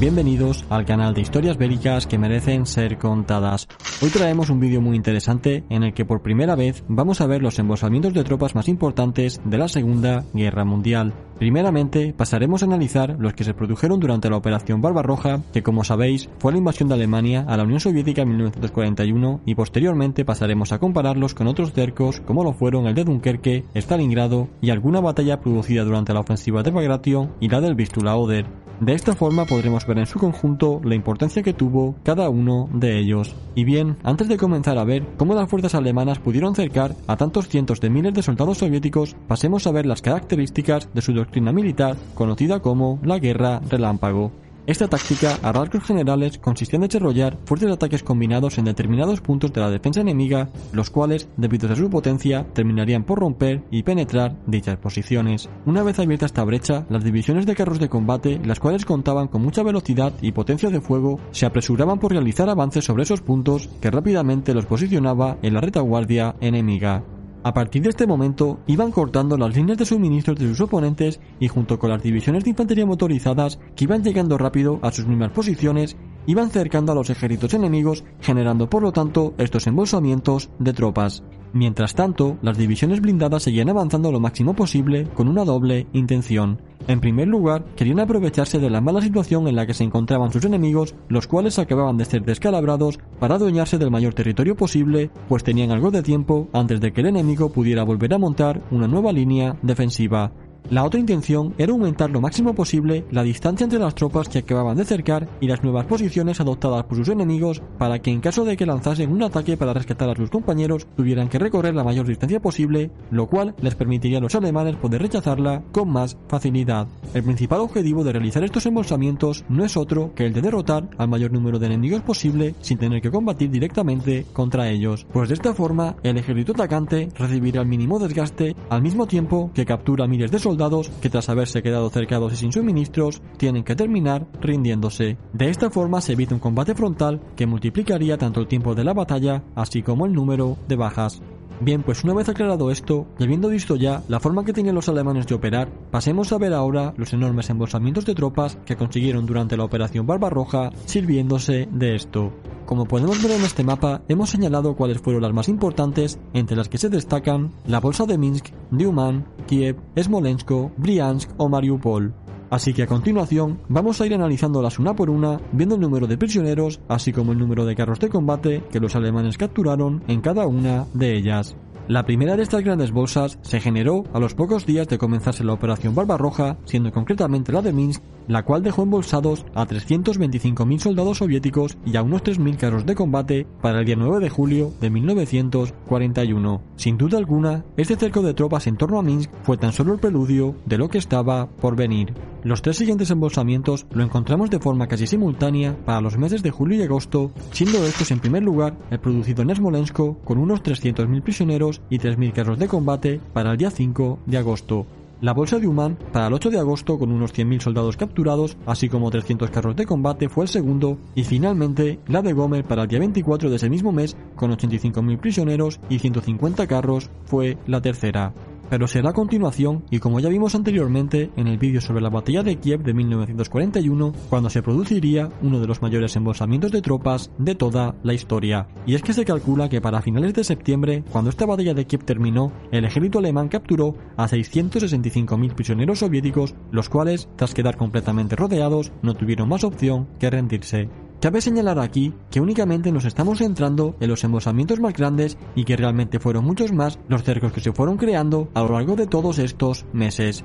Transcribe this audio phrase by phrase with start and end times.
[0.00, 3.68] Bienvenidos al canal de historias bélicas que merecen ser contadas.
[4.00, 7.42] Hoy traemos un vídeo muy interesante en el que por primera vez vamos a ver
[7.42, 11.12] los embolsamientos de tropas más importantes de la Segunda Guerra Mundial.
[11.38, 16.30] Primeramente pasaremos a analizar los que se produjeron durante la Operación Barbarroja, que como sabéis
[16.38, 20.78] fue la invasión de Alemania a la Unión Soviética en 1941 y posteriormente pasaremos a
[20.78, 25.84] compararlos con otros cercos como lo fueron el de Dunkerque, Stalingrado y alguna batalla producida
[25.84, 28.69] durante la ofensiva de Bagration y la del Vistula Oder.
[28.80, 32.98] De esta forma podremos ver en su conjunto la importancia que tuvo cada uno de
[32.98, 33.36] ellos.
[33.54, 37.48] Y bien, antes de comenzar a ver cómo las fuerzas alemanas pudieron cercar a tantos
[37.48, 41.94] cientos de miles de soldados soviéticos, pasemos a ver las características de su doctrina militar
[42.14, 44.32] conocida como la guerra relámpago.
[44.70, 49.60] Esta táctica, a rasgos generales, consistía en desarrollar fuertes ataques combinados en determinados puntos de
[49.60, 54.76] la defensa enemiga, los cuales, debido a su potencia, terminarían por romper y penetrar dichas
[54.76, 55.48] posiciones.
[55.66, 59.42] Una vez abierta esta brecha, las divisiones de carros de combate, las cuales contaban con
[59.42, 63.90] mucha velocidad y potencia de fuego, se apresuraban por realizar avances sobre esos puntos que
[63.90, 67.02] rápidamente los posicionaba en la retaguardia enemiga.
[67.42, 71.48] A partir de este momento, iban cortando las líneas de suministros de sus oponentes y
[71.48, 75.96] junto con las divisiones de infantería motorizadas que iban llegando rápido a sus mismas posiciones,
[76.26, 81.22] iban cercando a los ejércitos enemigos, generando por lo tanto estos embolsamientos de tropas.
[81.52, 86.60] Mientras tanto, las divisiones blindadas seguían avanzando lo máximo posible con una doble intención.
[86.86, 90.44] En primer lugar, querían aprovecharse de la mala situación en la que se encontraban sus
[90.44, 95.70] enemigos, los cuales acababan de ser descalabrados para adueñarse del mayor territorio posible, pues tenían
[95.70, 99.56] algo de tiempo antes de que el enemigo pudiera volver a montar una nueva línea
[99.62, 100.32] defensiva.
[100.68, 104.76] La otra intención era aumentar lo máximo posible la distancia entre las tropas que acababan
[104.76, 108.56] de cercar y las nuevas posiciones adoptadas por sus enemigos para que en caso de
[108.56, 112.40] que lanzasen un ataque para rescatar a sus compañeros tuvieran que recorrer la mayor distancia
[112.40, 116.86] posible, lo cual les permitiría a los alemanes poder rechazarla con más facilidad.
[117.14, 121.08] El principal objetivo de realizar estos embolsamientos no es otro que el de derrotar al
[121.08, 125.52] mayor número de enemigos posible sin tener que combatir directamente contra ellos, pues de esta
[125.52, 130.38] forma el ejército atacante recibirá el mínimo desgaste al mismo tiempo que captura miles de
[130.38, 135.16] soldados soldados que tras haberse quedado cercados y sin suministros tienen que terminar rindiéndose.
[135.32, 138.92] De esta forma se evita un combate frontal que multiplicaría tanto el tiempo de la
[138.92, 141.22] batalla así como el número de bajas.
[141.60, 144.88] Bien, pues una vez aclarado esto, y habiendo visto ya la forma que tenían los
[144.88, 149.58] alemanes de operar, pasemos a ver ahora los enormes embolsamientos de tropas que consiguieron durante
[149.58, 152.32] la Operación Barbarroja sirviéndose de esto.
[152.70, 156.68] Como podemos ver en este mapa, hemos señalado cuáles fueron las más importantes, entre las
[156.68, 162.14] que se destacan la Bolsa de Minsk, Diuman, Kiev, Smolensk, Briansk o Mariupol.
[162.48, 166.16] Así que a continuación vamos a ir analizándolas una por una, viendo el número de
[166.16, 170.46] prisioneros, así como el número de carros de combate que los alemanes capturaron en cada
[170.46, 171.56] una de ellas.
[171.90, 175.54] La primera de estas grandes bolsas se generó a los pocos días de comenzarse la
[175.54, 181.78] Operación Barbarroja, siendo concretamente la de Minsk, la cual dejó embolsados a 325.000 soldados soviéticos
[181.84, 186.62] y a unos 3.000 carros de combate para el día 9 de julio de 1941.
[186.76, 189.98] Sin duda alguna, este cerco de tropas en torno a Minsk fue tan solo el
[189.98, 192.14] preludio de lo que estaba por venir.
[192.42, 196.78] Los tres siguientes embolsamientos lo encontramos de forma casi simultánea para los meses de julio
[196.78, 201.82] y agosto, siendo estos en primer lugar el producido en Smolensk con unos 300.000 prisioneros
[201.90, 204.86] y 3.000 carros de combate para el día 5 de agosto.
[205.20, 208.88] La bolsa de Uman para el 8 de agosto con unos 100.000 soldados capturados, así
[208.88, 212.88] como 300 carros de combate fue el segundo, y finalmente la de Gomer para el
[212.88, 218.32] día 24 de ese mismo mes con 85.000 prisioneros y 150 carros fue la tercera
[218.70, 222.42] pero será a continuación y como ya vimos anteriormente en el vídeo sobre la batalla
[222.42, 227.54] de Kiev de 1941, cuando se produciría uno de los mayores embolsamientos de tropas de
[227.54, 228.68] toda la historia.
[228.86, 232.04] Y es que se calcula que para finales de septiembre, cuando esta batalla de Kiev
[232.04, 238.92] terminó, el ejército alemán capturó a 665.000 prisioneros soviéticos, los cuales, tras quedar completamente rodeados,
[239.02, 240.88] no tuvieron más opción que rendirse.
[241.20, 245.76] Cabe señalar aquí que únicamente nos estamos centrando en los embolsamientos más grandes y que
[245.76, 249.38] realmente fueron muchos más los cercos que se fueron creando a lo largo de todos
[249.38, 250.44] estos meses.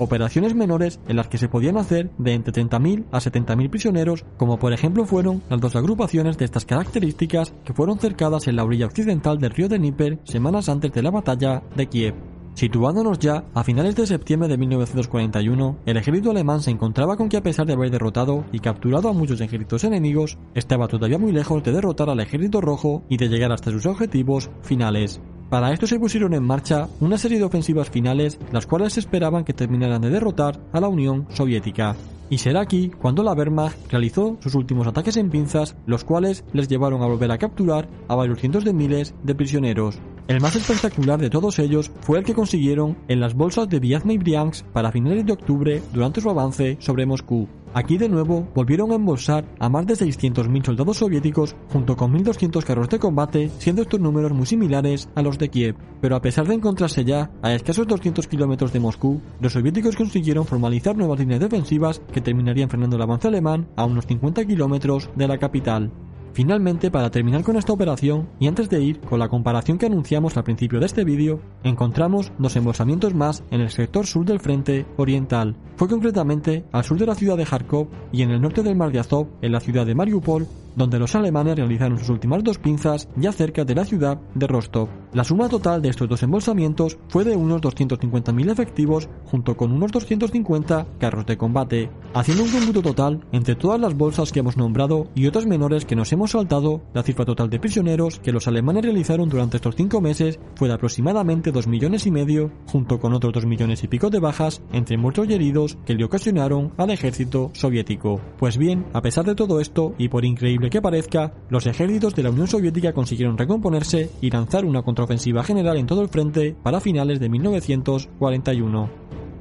[0.00, 4.58] operaciones menores en las que se podían hacer de entre 30.000 a 70.000 prisioneros, como
[4.58, 8.86] por ejemplo fueron las dos agrupaciones de estas características que fueron cercadas en la orilla
[8.86, 12.37] occidental del río de Dnieper semanas antes de la batalla de Kiev.
[12.58, 17.36] Situándonos ya a finales de septiembre de 1941, el ejército alemán se encontraba con que
[17.36, 21.62] a pesar de haber derrotado y capturado a muchos ejércitos enemigos, estaba todavía muy lejos
[21.62, 25.20] de derrotar al ejército rojo y de llegar hasta sus objetivos finales.
[25.48, 29.54] Para esto se pusieron en marcha una serie de ofensivas finales, las cuales esperaban que
[29.54, 31.94] terminaran de derrotar a la Unión Soviética.
[32.28, 36.66] Y será aquí cuando la Wehrmacht realizó sus últimos ataques en pinzas, los cuales les
[36.66, 40.00] llevaron a volver a capturar a varios cientos de miles de prisioneros.
[40.28, 44.12] El más espectacular de todos ellos fue el que consiguieron en las bolsas de Vyazma
[44.12, 47.48] y Briansk para finales de octubre durante su avance sobre Moscú.
[47.72, 52.62] Aquí de nuevo volvieron a embolsar a más de 600.000 soldados soviéticos junto con 1.200
[52.62, 55.76] carros de combate, siendo estos números muy similares a los de Kiev.
[56.02, 60.44] Pero a pesar de encontrarse ya a escasos 200 kilómetros de Moscú, los soviéticos consiguieron
[60.44, 65.26] formalizar nuevas líneas defensivas que terminarían frenando el avance alemán a unos 50 kilómetros de
[65.26, 65.90] la capital.
[66.38, 70.36] Finalmente, para terminar con esta operación, y antes de ir con la comparación que anunciamos
[70.36, 74.86] al principio de este vídeo, encontramos dos embolsamientos más en el sector sur del frente
[74.98, 75.56] oriental.
[75.74, 78.92] Fue concretamente al sur de la ciudad de Kharkov y en el norte del mar
[78.92, 80.46] de Azov, en la ciudad de Mariupol,
[80.76, 84.88] donde los alemanes realizaron sus últimas dos pinzas ya cerca de la ciudad de Rostov.
[85.14, 89.90] La suma total de estos dos embolsamientos fue de unos 250.000 efectivos junto con unos
[89.90, 95.08] 250 carros de combate, haciendo un cómputo total entre todas las bolsas que hemos nombrado
[95.14, 98.84] y otras menores que nos hemos saltado, la cifra total de prisioneros que los alemanes
[98.84, 103.32] realizaron durante estos cinco meses fue de aproximadamente 2 millones y medio, junto con otros
[103.32, 107.50] 2 millones y pico de bajas entre muertos y heridos que le ocasionaron al ejército
[107.54, 108.20] soviético.
[108.38, 112.24] Pues bien, a pesar de todo esto, y por increíble que parezca, los ejércitos de
[112.24, 116.80] la Unión Soviética consiguieron recomponerse y lanzar una contraofensiva general en todo el frente para
[116.80, 118.90] finales de 1941.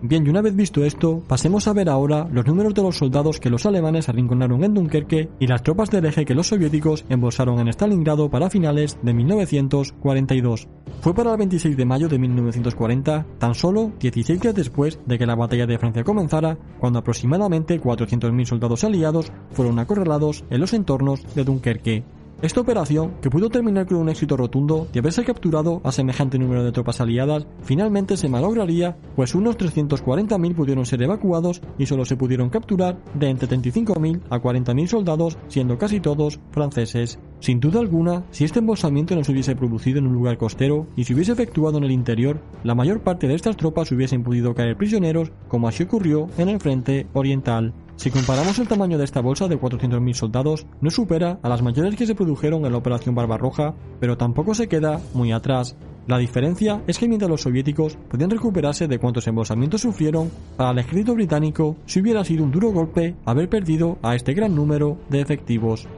[0.00, 3.38] Bien, y una vez visto esto, pasemos a ver ahora los números de los soldados
[3.38, 7.60] que los alemanes arrinconaron en Dunkerque y las tropas del eje que los soviéticos embolsaron
[7.60, 10.68] en Stalingrado para finales de 1942.
[11.02, 15.26] Fue para el 26 de mayo de 1940, tan solo 16 días después de que
[15.26, 21.22] la batalla de Francia comenzara, cuando aproximadamente 400.000 soldados aliados fueron acorralados en los entornos
[21.34, 22.04] de Dunkerque.
[22.42, 26.64] Esta operación, que pudo terminar con un éxito rotundo de haberse capturado a semejante número
[26.64, 32.16] de tropas aliadas, finalmente se malograría, pues unos 340.000 pudieron ser evacuados y solo se
[32.16, 37.20] pudieron capturar de entre 35.000 a 40.000 soldados, siendo casi todos franceses.
[37.42, 41.02] Sin duda alguna, si este embolsamiento no se hubiese producido en un lugar costero y
[41.02, 44.76] se hubiese efectuado en el interior, la mayor parte de estas tropas hubiesen podido caer
[44.76, 47.74] prisioneros, como así ocurrió en el frente oriental.
[47.96, 51.96] Si comparamos el tamaño de esta bolsa de 400.000 soldados, no supera a las mayores
[51.96, 55.74] que se produjeron en la Operación Barbarroja, pero tampoco se queda muy atrás.
[56.06, 60.78] La diferencia es que mientras los soviéticos podían recuperarse de cuantos embolsamientos sufrieron, para el
[60.78, 65.20] ejército británico si hubiera sido un duro golpe haber perdido a este gran número de
[65.20, 65.88] efectivos.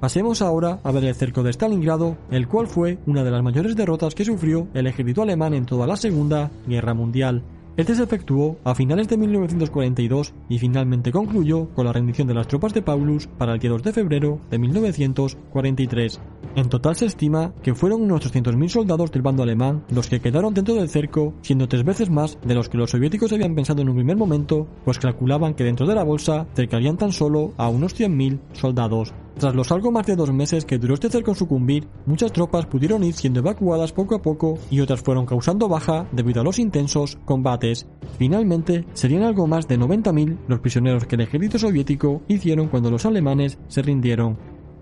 [0.00, 3.76] Pasemos ahora a ver el cerco de Stalingrado, el cual fue una de las mayores
[3.76, 7.42] derrotas que sufrió el ejército alemán en toda la Segunda Guerra Mundial.
[7.76, 12.48] Este se efectuó a finales de 1942 y finalmente concluyó con la rendición de las
[12.48, 16.20] tropas de Paulus para el día 2 de febrero de 1943.
[16.56, 20.52] En total se estima que fueron unos 300.000 soldados del bando alemán los que quedaron
[20.52, 23.88] dentro del cerco, siendo tres veces más de los que los soviéticos habían pensado en
[23.88, 27.98] un primer momento, pues calculaban que dentro de la bolsa cercarían tan solo a unos
[27.98, 29.14] 100.000 soldados.
[29.40, 32.66] Tras los algo más de dos meses que duró este cerco en sucumbir, muchas tropas
[32.66, 36.58] pudieron ir siendo evacuadas poco a poco y otras fueron causando baja debido a los
[36.58, 37.86] intensos combates.
[38.18, 43.06] Finalmente, serían algo más de 90.000 los prisioneros que el ejército soviético hicieron cuando los
[43.06, 44.36] alemanes se rindieron.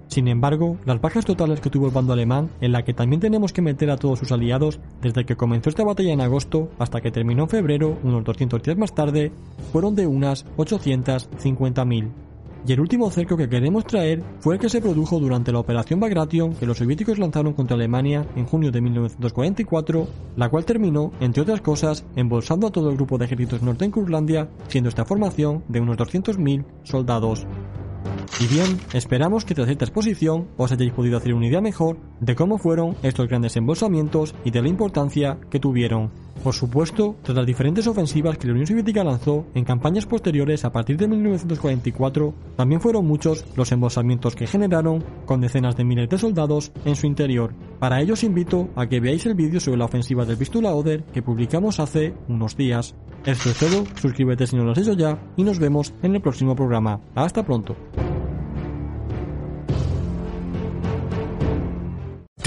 [0.09, 3.53] Sin embargo, las bajas totales que tuvo el bando alemán, en la que también tenemos
[3.53, 7.13] que meter a todos sus aliados, desde que comenzó esta batalla en agosto hasta que
[7.13, 9.31] terminó en febrero, unos 200 días más tarde,
[9.71, 12.11] fueron de unas 850.000.
[12.67, 16.01] Y el último cerco que queremos traer fue el que se produjo durante la Operación
[16.01, 21.43] Bagration que los soviéticos lanzaron contra Alemania en junio de 1944, la cual terminó, entre
[21.43, 25.65] otras cosas, embolsando a todo el grupo de ejércitos norte en Kurlandia, siendo esta formación
[25.69, 27.47] de unos 200.000 soldados.
[28.41, 32.37] Y bien, esperamos que tras esta exposición os hayáis podido hacer una idea mejor de
[32.37, 36.13] cómo fueron estos grandes embolsamientos y de la importancia que tuvieron.
[36.43, 40.73] Por supuesto, tras las diferentes ofensivas que la Unión Soviética lanzó en campañas posteriores a
[40.73, 46.19] partir de 1944, también fueron muchos los embolsamientos que generaron con decenas de miles de
[46.19, 47.53] soldados en su interior.
[47.79, 51.05] Para ello os invito a que veáis el vídeo sobre la ofensiva del Vistula Oder
[51.05, 52.95] que publicamos hace unos días.
[53.25, 56.23] Esto es todo, suscríbete si no lo has hecho ya y nos vemos en el
[56.23, 57.01] próximo programa.
[57.15, 57.77] Hasta pronto.